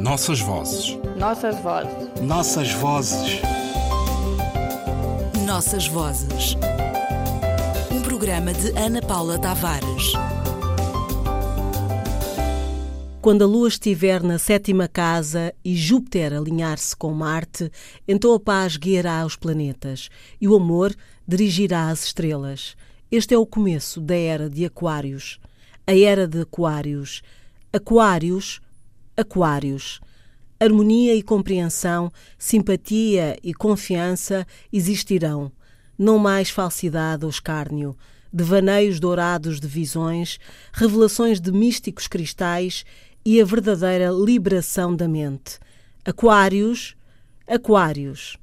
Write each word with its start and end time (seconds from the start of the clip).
Nossas 0.00 0.40
vozes. 0.40 0.98
Nossas 1.18 1.60
vozes. 1.60 2.22
Nossas 2.22 2.72
vozes. 2.72 3.42
Nossas 5.44 5.86
vozes. 5.88 6.56
Um 7.92 8.00
programa 8.00 8.54
de 8.54 8.70
Ana 8.78 9.02
Paula 9.02 9.38
Tavares. 9.38 10.14
Quando 13.20 13.44
a 13.44 13.46
Lua 13.46 13.68
estiver 13.68 14.22
na 14.22 14.38
sétima 14.38 14.88
casa 14.88 15.52
e 15.62 15.76
Júpiter 15.76 16.32
alinhar-se 16.32 16.96
com 16.96 17.12
Marte, 17.12 17.70
então 18.08 18.32
a 18.32 18.40
paz 18.40 18.78
guiará 18.78 19.26
os 19.26 19.36
planetas 19.36 20.08
e 20.40 20.48
o 20.48 20.56
amor 20.56 20.96
dirigirá 21.28 21.90
as 21.90 22.04
estrelas. 22.04 22.74
Este 23.12 23.34
é 23.34 23.38
o 23.38 23.44
começo 23.44 24.00
da 24.00 24.16
era 24.16 24.48
de 24.48 24.64
Aquários. 24.64 25.38
A 25.86 25.94
era 25.94 26.26
de 26.26 26.40
Aquários. 26.40 27.20
Aquários, 27.70 28.62
Aquários. 29.20 30.00
Harmonia 30.58 31.14
e 31.14 31.22
compreensão, 31.22 32.10
simpatia 32.38 33.36
e 33.42 33.52
confiança 33.52 34.46
existirão. 34.72 35.52
Não 35.98 36.18
mais 36.18 36.50
falsidade 36.50 37.24
ou 37.24 37.30
escárnio 37.30 37.96
devaneios 38.32 39.00
dourados 39.00 39.58
de 39.58 39.66
visões, 39.66 40.38
revelações 40.72 41.40
de 41.40 41.50
místicos 41.50 42.06
cristais 42.06 42.84
e 43.24 43.40
a 43.40 43.44
verdadeira 43.44 44.10
liberação 44.10 44.94
da 44.94 45.08
mente. 45.08 45.58
Aquários, 46.04 46.96
Aquários. 47.46 48.36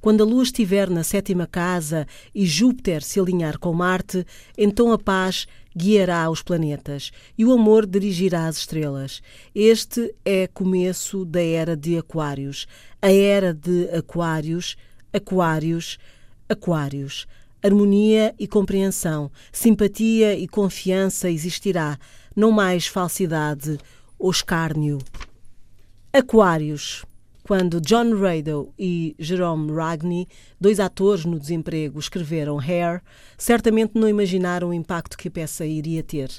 Quando 0.00 0.22
a 0.22 0.26
Lua 0.26 0.42
estiver 0.42 0.88
na 0.88 1.04
sétima 1.04 1.46
casa 1.46 2.06
e 2.34 2.46
Júpiter 2.46 3.02
se 3.02 3.20
alinhar 3.20 3.58
com 3.58 3.74
Marte, 3.74 4.24
então 4.56 4.90
a 4.92 4.98
paz 4.98 5.46
guiará 5.76 6.28
os 6.30 6.42
planetas 6.42 7.10
e 7.36 7.44
o 7.44 7.52
amor 7.52 7.86
dirigirá 7.86 8.46
as 8.46 8.58
estrelas. 8.58 9.22
Este 9.54 10.14
é 10.24 10.46
começo 10.46 11.24
da 11.24 11.42
era 11.42 11.76
de 11.76 11.96
Aquários. 11.96 12.66
A 13.00 13.12
era 13.12 13.54
de 13.54 13.88
Aquários, 13.90 14.76
Aquários, 15.12 15.98
Aquários. 16.48 17.26
Harmonia 17.62 18.34
e 18.38 18.48
compreensão, 18.48 19.30
simpatia 19.52 20.34
e 20.34 20.48
confiança 20.48 21.30
existirá, 21.30 21.98
não 22.34 22.50
mais 22.50 22.86
falsidade 22.86 23.76
ou 24.18 24.30
escárnio. 24.30 24.98
Aquários. 26.10 27.04
Quando 27.50 27.80
John 27.80 28.14
Rado 28.14 28.72
e 28.78 29.16
Jerome 29.18 29.72
Ragney, 29.72 30.28
dois 30.60 30.78
atores 30.78 31.24
no 31.24 31.36
desemprego, 31.36 31.98
escreveram 31.98 32.60
Hair, 32.60 33.02
certamente 33.36 33.90
não 33.96 34.08
imaginaram 34.08 34.68
o 34.68 34.72
impacto 34.72 35.18
que 35.18 35.26
a 35.26 35.30
peça 35.32 35.66
iria 35.66 36.00
ter. 36.00 36.30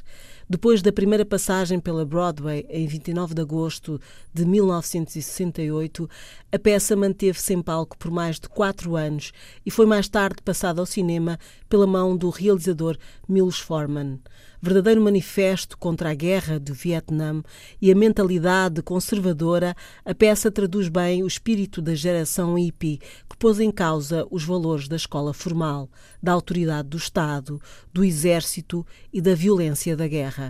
Depois 0.52 0.82
da 0.82 0.92
primeira 0.92 1.26
passagem 1.26 1.80
pela 1.80 2.06
Broadway, 2.06 2.66
em 2.70 2.86
29 2.86 3.34
de 3.34 3.40
agosto 3.40 4.02
de 4.34 4.46
1968, 4.46 6.10
a 6.52 6.60
peça 6.60 6.94
manteve-se 6.94 7.54
em 7.54 7.62
palco 7.62 7.98
por 7.98 8.12
mais 8.12 8.38
de 8.38 8.50
quatro 8.50 8.98
anos 8.98 9.32
e 9.66 9.72
foi 9.72 9.86
mais 9.86 10.10
tarde 10.10 10.42
passada 10.44 10.82
ao 10.82 10.86
cinema 10.86 11.40
pela 11.70 11.88
mão 11.88 12.18
do 12.18 12.30
realizador 12.30 12.98
Milos 13.30 13.60
Forman 13.60 14.20
verdadeiro 14.62 15.02
manifesto 15.02 15.76
contra 15.76 16.12
a 16.12 16.14
guerra 16.14 16.60
do 16.60 16.74
Vietnã 16.74 17.42
e 17.82 17.92
a 17.92 17.96
mentalidade 17.96 18.84
conservadora, 18.84 19.76
a 20.06 20.14
peça 20.14 20.52
traduz 20.52 20.88
bem 20.88 21.24
o 21.24 21.28
espírito 21.28 21.82
da 21.82 21.96
geração 21.96 22.54
hippie 22.54 23.00
que 23.28 23.38
pôs 23.38 23.60
em 23.60 23.72
causa 23.72 24.28
os 24.30 24.44
valores 24.44 24.88
da 24.88 24.96
escola 24.96 25.34
formal, 25.34 25.90
da 26.22 26.32
autoridade 26.32 26.90
do 26.90 26.98
Estado, 26.98 27.60
do 27.92 28.04
exército 28.04 28.86
e 29.12 29.20
da 29.20 29.34
violência 29.34 29.98
da 29.98 30.08
guerra. 30.08 30.41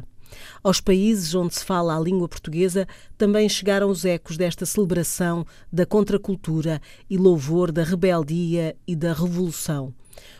Aos 0.64 0.82
países 0.82 1.34
onde 1.36 1.56
se 1.56 1.66
fala 1.66 1.96
a 1.96 2.00
língua 2.00 2.28
portuguesa 2.28 2.88
também 3.18 3.48
chegaram 3.50 3.90
os 3.90 4.06
ecos 4.06 4.38
desta 4.38 4.66
celebração 4.66 5.46
da 5.72 5.86
contracultura 5.86 6.82
e 7.10 7.18
louvor 7.18 7.72
da 7.72 7.84
rebeldia 7.84 8.76
e 8.88 8.96
da 8.96 9.14
revolução. 9.14 9.94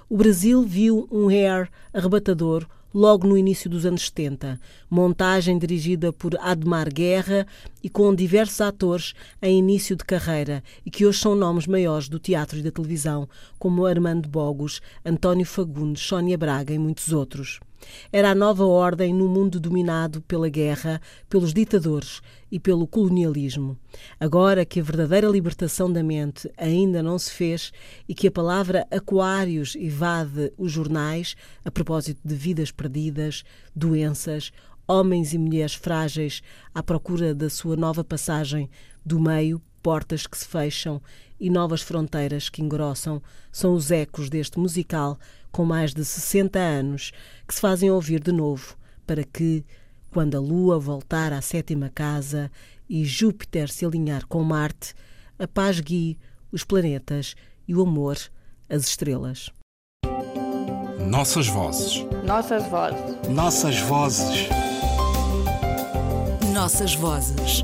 O 0.10 0.18
Brasil 0.18 0.64
viu 0.64 1.08
um 1.12 1.30
hair 1.30 1.70
arrebatador 1.94 2.68
logo 2.94 3.28
no 3.28 3.38
início 3.38 3.70
dos 3.70 3.86
anos 3.86 4.04
70. 4.04 4.60
Montagem 4.90 5.58
dirigida 5.58 6.12
por 6.12 6.38
Admar 6.40 6.94
Guerra 6.94 7.48
e 7.82 7.90
com 7.90 8.14
diversos 8.14 8.62
atores 8.62 9.14
em 9.42 9.60
início 9.60 9.96
de 9.96 10.04
carreira 10.04 10.64
e 10.86 10.92
que 10.92 11.06
hoje 11.06 11.20
são 11.20 11.36
nomes 11.36 11.68
maiores 11.68 12.10
do 12.10 12.20
teatro 12.20 12.60
e 12.60 12.64
da 12.64 12.72
televisão, 12.72 13.28
como 13.58 13.86
Armando 13.86 14.28
Bogos, 14.28 14.82
António 15.06 15.46
Fagundes, 15.46 16.04
Sónia 16.04 16.38
Braga 16.38 16.74
e 16.74 16.80
muitos 16.80 17.14
outros. 17.14 17.60
Era 18.12 18.32
a 18.32 18.36
nova 18.36 18.66
ordem 18.66 19.14
no 19.14 19.28
mundo 19.28 19.60
dominado 19.60 20.22
pela 20.22 20.50
guerra, 20.50 21.02
pelos 21.30 21.54
ditadores 21.54 22.22
e 22.52 22.60
pelo 22.60 22.88
colonialismo. 22.88 23.78
Agora 24.20 24.66
que 24.66 24.80
a 24.80 24.84
verdadeira 24.84 25.28
libertação 25.28 25.92
da 25.92 26.04
mente 26.04 26.52
ainda 26.58 27.02
não 27.02 27.18
se 27.18 27.32
fez 27.32 27.72
e 28.08 28.14
que 28.14 28.28
a 28.28 28.32
palavra 28.32 28.86
aquários 28.92 29.76
evade 29.76 30.52
os 30.58 30.72
jornais 30.72 31.36
a 31.64 31.72
propósito 31.72 32.20
de 32.24 32.36
vidas 32.36 32.72
perdidas, 32.72 33.44
doenças, 33.76 34.52
homens 34.88 35.34
e 35.34 35.38
mulheres 35.38 35.74
frágeis 35.74 36.42
à 36.74 36.84
procura 36.84 37.34
da 37.34 37.50
sua 37.50 37.76
nova 37.76 38.04
passagem 38.04 38.70
do 39.06 39.20
meio, 39.20 39.62
portas 39.82 40.26
que 40.28 40.38
se 40.38 40.46
fecham 40.46 41.02
e 41.40 41.50
novas 41.50 41.82
fronteiras 41.82 42.50
que 42.50 42.62
engrossam, 42.62 43.22
são 43.52 43.74
os 43.74 43.92
ecos 43.92 44.30
deste 44.30 44.60
musical 44.60 45.18
com 45.52 45.66
mais 45.66 45.94
de 45.94 46.06
60 46.06 46.58
anos 46.60 47.12
que 47.48 47.54
se 47.54 47.62
fazem 47.62 47.90
ouvir 47.90 48.22
de 48.22 48.32
novo 48.32 48.78
para 49.06 49.24
que, 49.24 49.66
quando 50.12 50.36
a 50.36 50.40
Lua 50.40 50.80
voltar 50.80 51.34
à 51.34 51.42
sétima 51.42 51.90
casa 51.90 52.52
e 52.88 53.04
Júpiter 53.04 53.70
se 53.70 53.86
alinhar 53.86 54.26
com 54.28 54.44
Marte, 54.44 54.94
a 55.40 55.48
paz 55.48 55.80
guie 55.80 56.18
os 56.52 56.64
planetas 56.64 57.36
e 57.68 57.76
o 57.76 57.82
amor 57.82 58.18
as 58.70 58.84
estrelas. 58.84 59.50
Nossas 61.08 61.48
vozes. 61.48 62.06
Nossas 62.24 62.66
vozes. 62.68 63.28
Nossas 63.28 63.80
vozes. 63.80 64.48
Nossas 66.54 66.96
vozes. 66.96 67.64